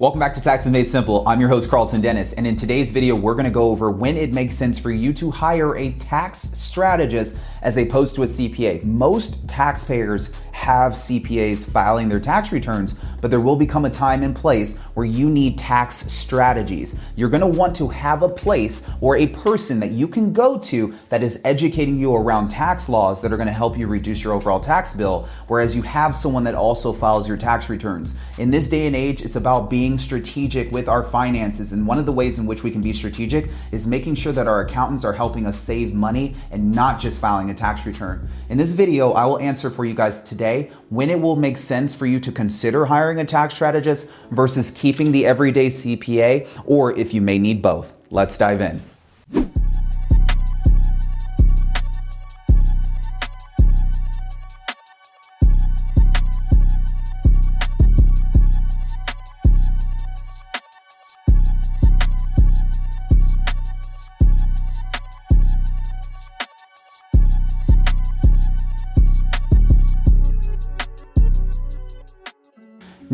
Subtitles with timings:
[0.00, 1.22] Welcome back to Taxes Made Simple.
[1.24, 4.34] I'm your host, Carlton Dennis, and in today's video, we're gonna go over when it
[4.34, 8.84] makes sense for you to hire a tax strategist as opposed to a CPA.
[8.84, 14.34] Most taxpayers have CPAs filing their tax returns, but there will become a time and
[14.34, 16.98] place where you need tax strategies.
[17.14, 20.88] You're gonna want to have a place or a person that you can go to
[21.08, 24.58] that is educating you around tax laws that are gonna help you reduce your overall
[24.58, 28.18] tax bill, whereas you have someone that also files your tax returns.
[28.38, 32.06] In this day and age, it's about being strategic with our finances, and one of
[32.06, 35.12] the ways in which we can be strategic is making sure that our accountants are
[35.12, 38.26] helping us save money and not just filing a tax return.
[38.48, 41.94] In this video, I will answer for you guys today when it will make sense
[41.94, 47.12] for you to consider hiring a tax strategist versus keeping the everyday CPA, or if
[47.12, 47.92] you may need both.
[48.10, 49.63] Let's dive in.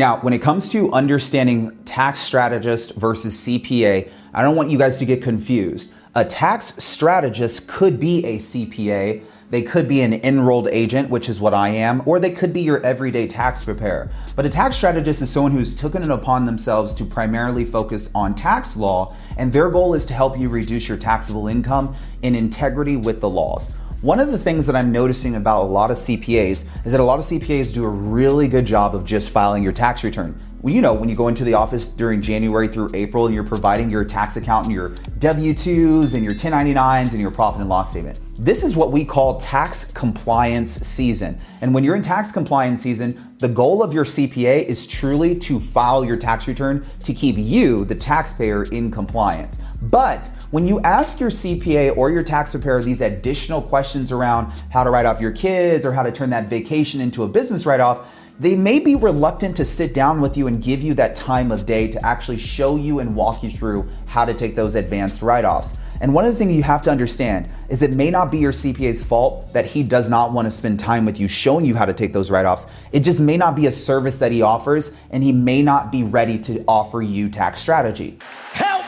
[0.01, 4.99] Now, when it comes to understanding tax strategist versus CPA, I don't want you guys
[4.99, 5.93] to get confused.
[6.15, 11.39] A tax strategist could be a CPA, they could be an enrolled agent, which is
[11.39, 14.11] what I am, or they could be your everyday tax preparer.
[14.37, 18.35] But a tax strategist is someone who's taken it upon themselves to primarily focus on
[18.35, 21.93] tax law, and their goal is to help you reduce your taxable income
[22.23, 23.75] in integrity with the laws.
[24.03, 27.05] One of the things that I'm noticing about a lot of CPAs is that a
[27.05, 30.41] lot of CPAs do a really good job of just filing your tax return.
[30.63, 33.45] Well, you know, when you go into the office during January through April and you're
[33.45, 37.69] providing your tax account and your W 2s and your 1099s and your profit and
[37.69, 38.19] loss statement.
[38.39, 41.39] This is what we call tax compliance season.
[41.61, 45.59] And when you're in tax compliance season, the goal of your CPA is truly to
[45.59, 49.59] file your tax return to keep you, the taxpayer, in compliance.
[49.91, 54.83] But when you ask your CPA or your tax preparer these additional questions around how
[54.83, 57.81] to write off your kids or how to turn that vacation into a business write
[57.81, 58.09] off,
[58.41, 61.67] they may be reluctant to sit down with you and give you that time of
[61.67, 65.45] day to actually show you and walk you through how to take those advanced write
[65.45, 65.77] offs.
[66.01, 68.53] And one of the things you have to understand is it may not be your
[68.53, 71.85] CPA's fault that he does not want to spend time with you showing you how
[71.85, 72.67] to take those write offs.
[72.93, 76.03] It just may not be a service that he offers, and he may not be
[76.03, 78.19] ready to offer you tax strategy.
[78.53, 78.87] Help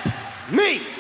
[0.50, 0.91] me!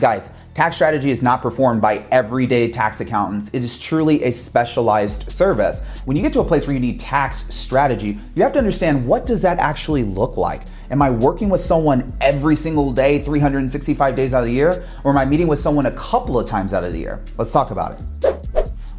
[0.00, 3.52] Guys, tax strategy is not performed by everyday tax accountants.
[3.52, 5.84] It is truly a specialized service.
[6.06, 9.04] When you get to a place where you need tax strategy, you have to understand
[9.04, 10.62] what does that actually look like?
[10.90, 14.86] Am I working with someone every single day, 365 days out of the year?
[15.04, 17.22] Or am I meeting with someone a couple of times out of the year?
[17.36, 18.29] Let's talk about it.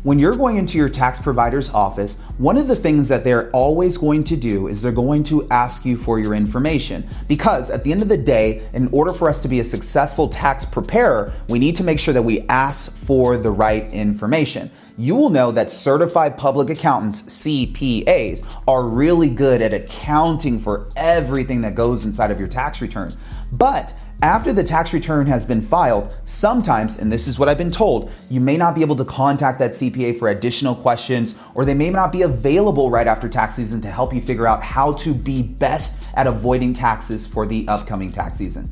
[0.04, 4.00] When you're going into your tax provider's office, one of the things that they're always
[4.00, 7.08] going to do is they're going to ask you for your information.
[7.28, 10.28] Because at the end of the day, in order for us to be a successful
[10.28, 14.72] tax preparer, we need to make sure that we ask for the right information.
[14.98, 21.62] You will know that certified public accountants, CPAs, are really good at accounting for everything
[21.62, 23.12] that goes inside of your tax return.
[23.56, 27.72] But after the tax return has been filed, sometimes, and this is what I've been
[27.72, 31.74] told, you may not be able to contact that CPA for additional questions, or they
[31.74, 35.14] may not be available right after tax season to help you figure out how to
[35.14, 38.66] be best at avoiding taxes for the upcoming tax season.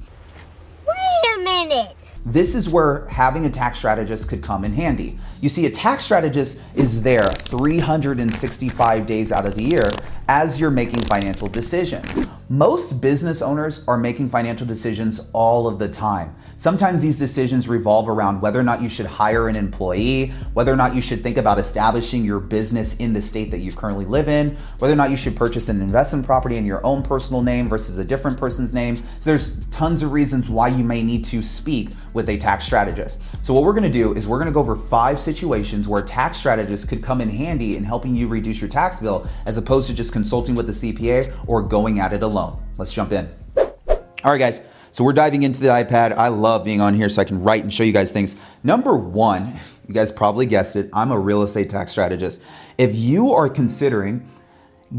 [0.88, 1.96] Wait a minute.
[2.26, 5.18] This is where having a tax strategist could come in handy.
[5.42, 9.90] You see, a tax strategist is there 365 days out of the year
[10.28, 12.28] as you're making financial decisions.
[12.52, 16.36] Most business owners are making financial decisions all of the time.
[16.58, 20.76] Sometimes these decisions revolve around whether or not you should hire an employee, whether or
[20.76, 24.28] not you should think about establishing your business in the state that you currently live
[24.28, 27.70] in, whether or not you should purchase an investment property in your own personal name
[27.70, 28.96] versus a different person's name.
[28.96, 33.22] So there's tons of reasons why you may need to speak with a tax strategist.
[33.46, 36.40] So what we're gonna do is we're gonna go over five situations where a tax
[36.40, 39.96] strategist could come in handy in helping you reduce your tax bill as opposed to
[39.96, 42.39] just consulting with a CPA or going at it alone.
[42.78, 43.28] Let's jump in.
[43.58, 44.62] All right, guys.
[44.92, 46.14] So we're diving into the iPad.
[46.14, 48.36] I love being on here so I can write and show you guys things.
[48.64, 49.54] Number one,
[49.88, 52.42] you guys probably guessed it, I'm a real estate tax strategist.
[52.78, 54.28] If you are considering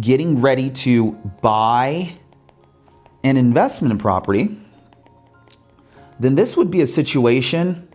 [0.00, 2.16] getting ready to buy
[3.24, 4.56] an investment property,
[6.18, 7.88] then this would be a situation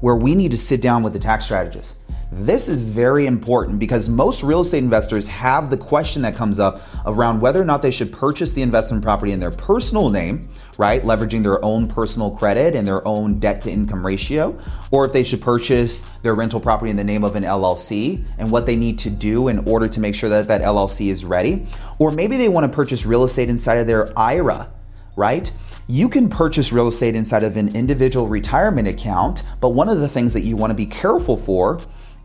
[0.00, 1.99] where we need to sit down with the tax strategist.
[2.32, 6.80] This is very important because most real estate investors have the question that comes up
[7.04, 10.40] around whether or not they should purchase the investment property in their personal name,
[10.78, 11.02] right?
[11.02, 14.56] Leveraging their own personal credit and their own debt to income ratio,
[14.92, 18.48] or if they should purchase their rental property in the name of an LLC and
[18.48, 21.66] what they need to do in order to make sure that that LLC is ready.
[21.98, 24.70] Or maybe they want to purchase real estate inside of their IRA,
[25.16, 25.52] right?
[25.88, 30.08] You can purchase real estate inside of an individual retirement account, but one of the
[30.08, 31.80] things that you want to be careful for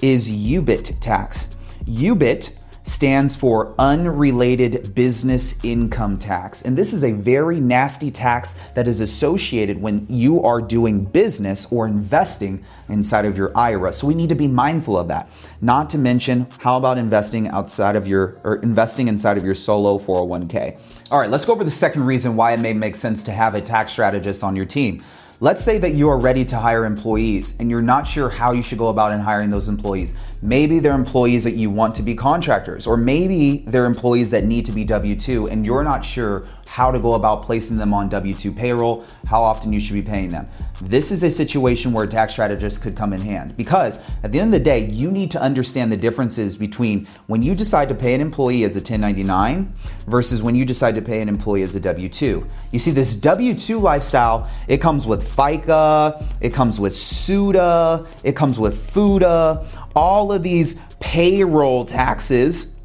[0.05, 1.55] is UBIT tax.
[1.85, 6.61] UBIT stands for unrelated business income tax.
[6.61, 11.65] And this is a very nasty tax that is associated when you are doing business
[11.71, 13.91] or investing inside of your IRA.
[13.93, 15.27] So we need to be mindful of that.
[15.59, 19.97] Not to mention, how about investing outside of your or investing inside of your solo
[19.97, 21.09] 401k?
[21.11, 23.55] All right, let's go over the second reason why it may make sense to have
[23.55, 25.03] a tax strategist on your team.
[25.41, 28.63] Let's say that you are ready to hire employees and you're not sure how you
[28.63, 30.17] should go about in hiring those employees.
[30.41, 34.65] Maybe they're employees that you want to be contractors, or maybe they're employees that need
[34.65, 38.09] to be W 2 and you're not sure how to go about placing them on
[38.09, 40.45] W 2 payroll, how often you should be paying them.
[40.81, 44.41] This is a situation where a tax strategist could come in hand because at the
[44.41, 47.95] end of the day, you need to understand the differences between when you decide to
[47.95, 49.73] pay an employee as a 1099
[50.07, 52.43] versus when you decide to pay an employee as a W 2.
[52.73, 58.35] You see, this W 2 lifestyle, it comes with FICA, it comes with SUTA, it
[58.35, 62.75] comes with FUTA, all of these payroll taxes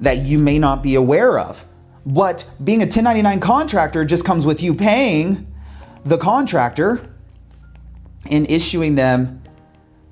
[0.00, 1.64] that you may not be aware of.
[2.04, 5.46] But being a 1099 contractor just comes with you paying
[6.04, 7.08] the contractor
[8.26, 9.42] and issuing them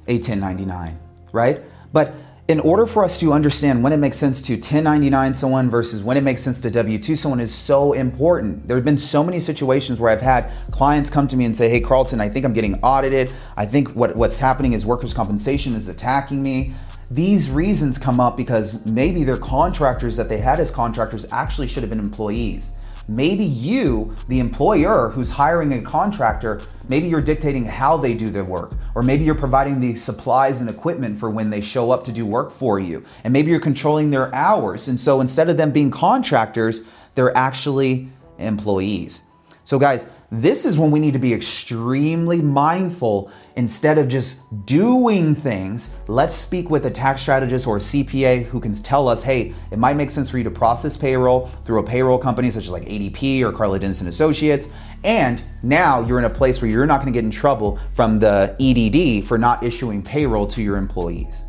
[0.06, 0.98] a 1099,
[1.32, 1.62] right?
[1.92, 2.14] But
[2.50, 6.16] in order for us to understand when it makes sense to 1099 someone versus when
[6.16, 8.66] it makes sense to W 2 someone is so important.
[8.66, 11.68] There have been so many situations where I've had clients come to me and say,
[11.68, 13.32] Hey, Carlton, I think I'm getting audited.
[13.56, 16.74] I think what, what's happening is workers' compensation is attacking me.
[17.12, 21.82] These reasons come up because maybe their contractors that they had as contractors actually should
[21.82, 22.72] have been employees.
[23.08, 28.44] Maybe you, the employer who's hiring a contractor, maybe you're dictating how they do their
[28.44, 32.12] work, or maybe you're providing the supplies and equipment for when they show up to
[32.12, 34.86] do work for you, and maybe you're controlling their hours.
[34.86, 36.82] And so instead of them being contractors,
[37.16, 38.08] they're actually
[38.38, 39.24] employees.
[39.64, 45.34] So, guys, this is when we need to be extremely mindful instead of just doing
[45.34, 45.94] things.
[46.06, 49.94] Let's speak with a tax strategist or CPA who can tell us, hey, it might
[49.94, 53.42] make sense for you to process payroll through a payroll company such as like ADP
[53.42, 54.68] or Carlton Dennis Associates.
[55.02, 58.18] And now you're in a place where you're not going to get in trouble from
[58.18, 61.44] the EDD for not issuing payroll to your employees.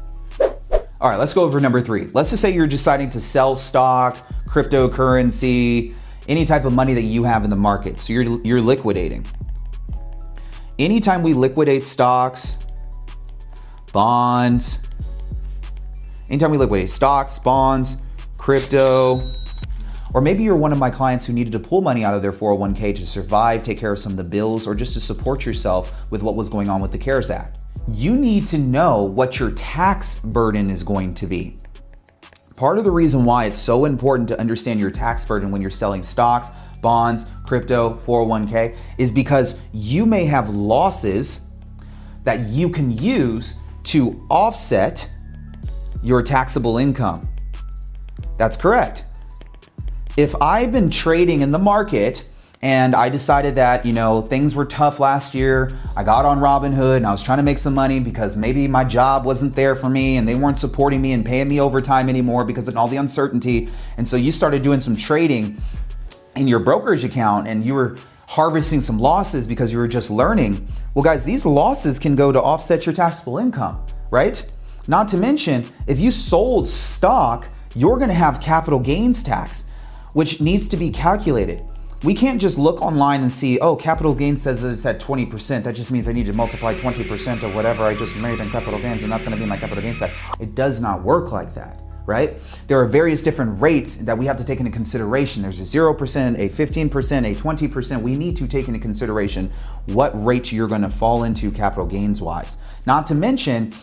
[0.99, 2.09] All right, let's go over number three.
[2.13, 5.95] Let's just say you're deciding to sell stock, cryptocurrency,
[6.27, 7.99] any type of money that you have in the market.
[7.99, 9.25] So you're, you're liquidating.
[10.79, 12.65] Anytime we liquidate stocks,
[13.93, 14.87] bonds,
[16.29, 17.97] anytime we liquidate stocks, bonds,
[18.37, 19.21] crypto,
[20.13, 22.31] or maybe you're one of my clients who needed to pull money out of their
[22.31, 25.93] 401k to survive, take care of some of the bills, or just to support yourself
[26.09, 27.63] with what was going on with the CARES Act.
[27.89, 31.57] You need to know what your tax burden is going to be.
[32.61, 35.71] Part of the reason why it's so important to understand your tax burden when you're
[35.71, 41.47] selling stocks, bonds, crypto, 401k is because you may have losses
[42.23, 43.55] that you can use
[43.85, 45.09] to offset
[46.03, 47.27] your taxable income.
[48.37, 49.05] That's correct.
[50.15, 52.25] If I've been trading in the market
[52.63, 55.71] and I decided that, you know, things were tough last year.
[55.97, 58.83] I got on Robinhood and I was trying to make some money because maybe my
[58.83, 62.45] job wasn't there for me and they weren't supporting me and paying me overtime anymore
[62.45, 63.67] because of all the uncertainty.
[63.97, 65.59] And so you started doing some trading
[66.35, 67.97] in your brokerage account and you were
[68.27, 70.67] harvesting some losses because you were just learning.
[70.93, 74.45] Well, guys, these losses can go to offset your taxable income, right?
[74.87, 79.65] Not to mention, if you sold stock, you're gonna have capital gains tax,
[80.13, 81.65] which needs to be calculated.
[82.03, 85.63] We can't just look online and see, oh, capital gains says it's at 20%.
[85.63, 88.79] That just means I need to multiply 20% of whatever I just made in capital
[88.79, 90.15] gains, and that's going to be my capital gains tax.
[90.39, 92.33] It does not work like that, right?
[92.65, 95.43] There are various different rates that we have to take into consideration.
[95.43, 98.01] There's a 0%, a 15%, a 20%.
[98.01, 99.51] We need to take into consideration
[99.85, 102.57] what rate you're going to fall into capital gains wise.
[102.87, 103.73] Not to mention,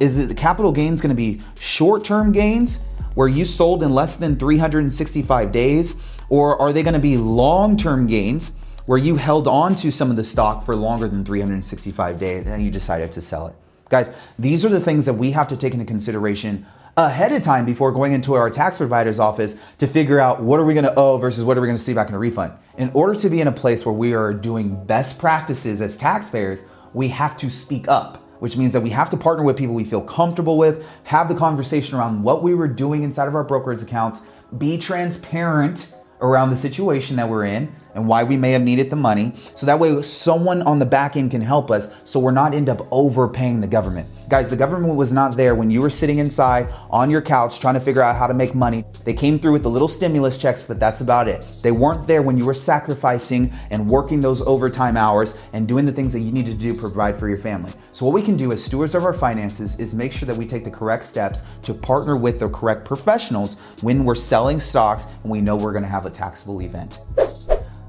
[0.00, 4.14] is the capital gains going to be short term gains where you sold in less
[4.14, 5.96] than 365 days?
[6.28, 8.52] Or are they going to be long term gains
[8.86, 12.62] where you held on to some of the stock for longer than 365 days and
[12.62, 13.56] you decided to sell it?
[13.90, 16.64] Guys, these are the things that we have to take into consideration
[16.96, 20.64] ahead of time before going into our tax provider's office to figure out what are
[20.64, 22.52] we going to owe versus what are we going to see back in a refund.
[22.76, 26.66] In order to be in a place where we are doing best practices as taxpayers,
[26.94, 29.84] we have to speak up which means that we have to partner with people we
[29.84, 33.82] feel comfortable with, have the conversation around what we were doing inside of our brokerage
[33.82, 34.22] accounts,
[34.56, 38.96] be transparent around the situation that we're in and why we may have needed the
[38.96, 39.32] money.
[39.56, 42.68] So that way someone on the back end can help us so we're not end
[42.68, 44.08] up overpaying the government.
[44.30, 47.74] Guys, the government was not there when you were sitting inside on your couch trying
[47.74, 48.84] to figure out how to make money.
[49.04, 51.44] They came through with the little stimulus checks, but that's about it.
[51.62, 55.92] They weren't there when you were sacrificing and working those overtime hours and doing the
[55.92, 57.72] things that you needed to do to provide for your family.
[57.92, 60.46] So what we can do as stewards of our finances is make sure that we
[60.46, 65.32] take the correct steps to partner with the correct professionals when we're selling stocks and
[65.32, 66.98] we know we're to have a taxable event.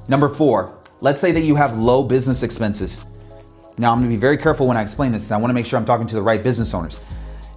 [0.10, 3.06] Number four, let's say that you have low business expenses.
[3.78, 5.30] Now, I'm gonna be very careful when I explain this.
[5.30, 7.00] and I wanna make sure I'm talking to the right business owners.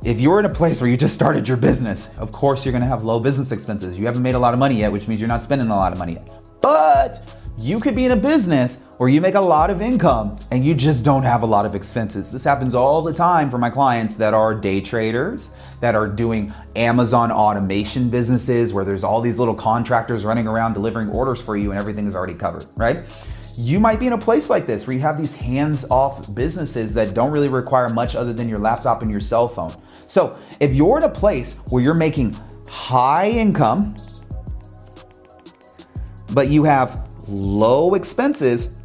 [0.04, 2.86] If you're in a place where you just started your business, of course you're gonna
[2.86, 3.98] have low business expenses.
[3.98, 5.92] You haven't made a lot of money yet, which means you're not spending a lot
[5.92, 6.30] of money yet.
[6.60, 10.64] But you could be in a business where you make a lot of income and
[10.64, 12.28] you just don't have a lot of expenses.
[12.28, 16.52] This happens all the time for my clients that are day traders, that are doing
[16.74, 21.70] Amazon automation businesses where there's all these little contractors running around delivering orders for you
[21.70, 22.98] and everything is already covered, right?
[23.56, 26.92] You might be in a place like this where you have these hands off businesses
[26.94, 29.72] that don't really require much other than your laptop and your cell phone.
[30.08, 32.34] So, if you're in a place where you're making
[32.68, 33.94] high income,
[36.32, 38.81] but you have low expenses,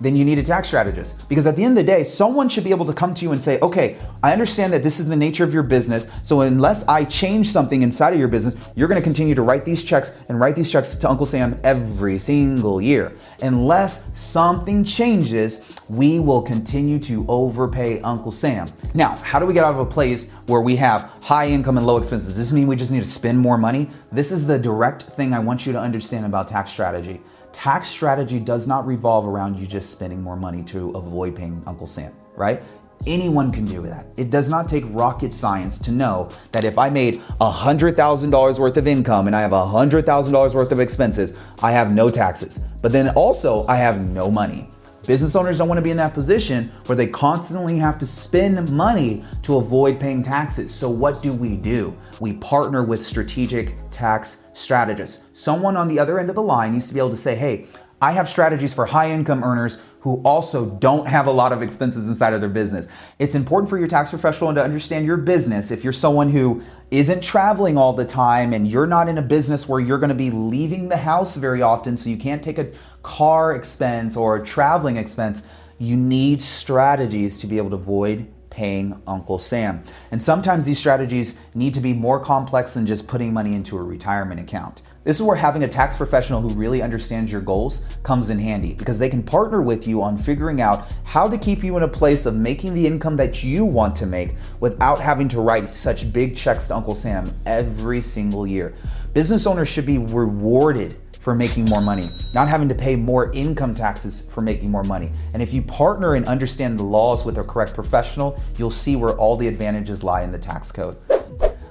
[0.00, 1.28] then you need a tax strategist.
[1.28, 3.32] Because at the end of the day, someone should be able to come to you
[3.32, 6.10] and say, okay, I understand that this is the nature of your business.
[6.22, 9.82] So unless I change something inside of your business, you're gonna continue to write these
[9.82, 13.16] checks and write these checks to Uncle Sam every single year.
[13.42, 18.66] Unless something changes, we will continue to overpay Uncle Sam.
[18.94, 21.86] Now, how do we get out of a place where we have high income and
[21.86, 22.28] low expenses?
[22.28, 23.88] Does this mean we just need to spend more money?
[24.12, 27.20] This is the direct thing I want you to understand about tax strategy.
[27.56, 31.86] Tax strategy does not revolve around you just spending more money to avoid paying Uncle
[31.86, 32.62] Sam, right?
[33.06, 34.08] Anyone can do that.
[34.18, 38.86] It does not take rocket science to know that if I made $100,000 worth of
[38.86, 42.58] income and I have $100,000 worth of expenses, I have no taxes.
[42.82, 44.68] But then also, I have no money.
[45.06, 48.70] Business owners don't want to be in that position where they constantly have to spend
[48.70, 50.74] money to avoid paying taxes.
[50.74, 51.94] So, what do we do?
[52.20, 55.26] we partner with strategic tax strategists.
[55.32, 57.66] Someone on the other end of the line needs to be able to say, hey,
[58.00, 62.08] I have strategies for high income earners who also don't have a lot of expenses
[62.08, 62.86] inside of their business.
[63.18, 65.72] It's important for your tax professional to understand your business.
[65.72, 69.68] If you're someone who isn't traveling all the time and you're not in a business
[69.68, 72.68] where you're going to be leaving the house very often, so you can't take a
[73.02, 75.42] car expense or a traveling expense,
[75.78, 79.84] you need strategies to be able to avoid paying Uncle Sam.
[80.10, 83.82] And sometimes these strategies need to be more complex than just putting money into a
[83.82, 84.80] retirement account.
[85.04, 88.72] This is where having a tax professional who really understands your goals comes in handy
[88.72, 91.88] because they can partner with you on figuring out how to keep you in a
[91.88, 96.10] place of making the income that you want to make without having to write such
[96.12, 98.74] big checks to Uncle Sam every single year.
[99.12, 103.74] Business owners should be rewarded for making more money, not having to pay more income
[103.74, 105.10] taxes for making more money.
[105.34, 109.16] And if you partner and understand the laws with a correct professional, you'll see where
[109.16, 110.96] all the advantages lie in the tax code.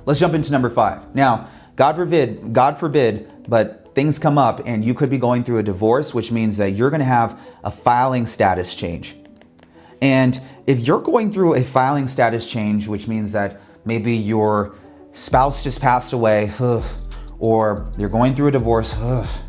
[0.06, 1.16] Let's jump into number five.
[1.16, 1.48] Now,
[1.78, 5.64] God forbid, God forbid, but things come up and you could be going through a
[5.64, 9.16] divorce, which means that you're gonna have a filing status change.
[10.02, 14.76] And if you're going through a filing status change, which means that maybe your
[15.14, 16.52] spouse just passed away,
[17.40, 18.98] or you're going through a divorce,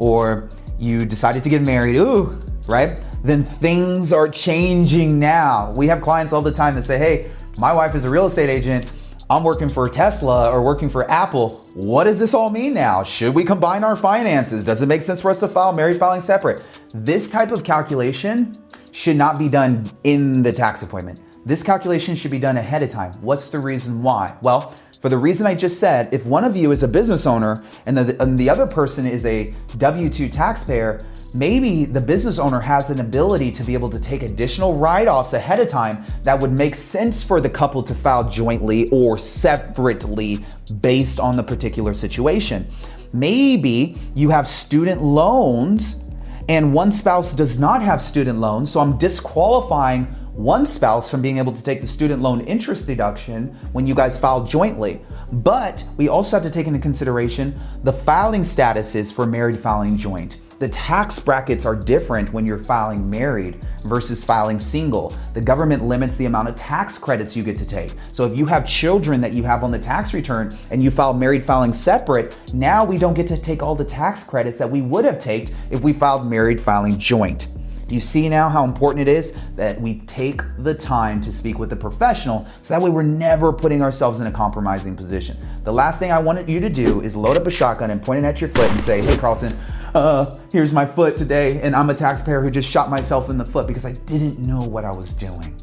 [0.00, 3.04] or you decided to get married, ooh, right?
[3.22, 5.72] Then things are changing now.
[5.76, 8.48] We have clients all the time that say, hey, my wife is a real estate
[8.48, 8.90] agent.
[9.28, 11.68] I'm working for Tesla or working for Apple.
[11.74, 13.04] What does this all mean now?
[13.04, 14.64] Should we combine our finances?
[14.64, 16.66] Does it make sense for us to file married filing separate?
[16.94, 18.52] This type of calculation
[18.90, 21.20] should not be done in the tax appointment.
[21.44, 23.12] This calculation should be done ahead of time.
[23.20, 24.34] What's the reason why?
[24.42, 27.64] Well, for the reason I just said, if one of you is a business owner
[27.86, 30.98] and the, and the other person is a W 2 taxpayer,
[31.32, 35.32] maybe the business owner has an ability to be able to take additional write offs
[35.32, 40.44] ahead of time that would make sense for the couple to file jointly or separately
[40.82, 42.70] based on the particular situation.
[43.14, 46.04] Maybe you have student loans
[46.50, 51.38] and one spouse does not have student loans, so I'm disqualifying one spouse from being
[51.38, 55.00] able to take the student loan interest deduction when you guys file jointly.
[55.32, 60.40] But we also have to take into consideration the filing statuses for married filing joint.
[60.60, 65.16] The tax brackets are different when you're filing married versus filing single.
[65.32, 67.94] The government limits the amount of tax credits you get to take.
[68.12, 71.14] So if you have children that you have on the tax return and you file
[71.14, 74.82] married filing separate, now we don't get to take all the tax credits that we
[74.82, 77.48] would have taken if we filed married filing joint.
[77.90, 81.58] Do you see now how important it is that we take the time to speak
[81.58, 85.36] with a professional so that way we're never putting ourselves in a compromising position?
[85.64, 88.24] The last thing I wanted you to do is load up a shotgun and point
[88.24, 89.58] it at your foot and say, hey, Carlton,
[89.92, 93.44] uh, here's my foot today, and I'm a taxpayer who just shot myself in the
[93.44, 95.56] foot because I didn't know what I was doing.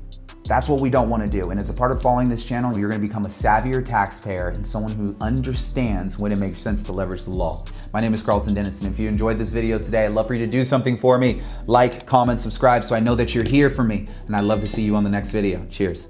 [0.47, 1.49] That's what we don't want to do.
[1.49, 4.49] And as a part of following this channel, you're going to become a savvier taxpayer
[4.49, 7.65] and someone who understands when it makes sense to leverage the law.
[7.93, 10.35] My name is Carlton Dennis, and if you enjoyed this video today, I'd love for
[10.35, 11.41] you to do something for me.
[11.65, 14.07] Like, comment, subscribe so I know that you're here for me.
[14.27, 15.65] And I'd love to see you on the next video.
[15.69, 16.07] Cheers.